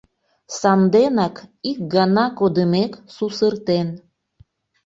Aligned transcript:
Санденак, 0.59 1.35
ик 1.69 1.77
гана 1.93 2.25
кодымек 2.37 2.93
сусыртен 3.15 3.87